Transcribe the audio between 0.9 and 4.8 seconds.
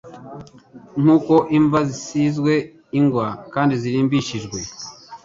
Nk'uko imva zisizwe ingwa kandi zirimbishijwe,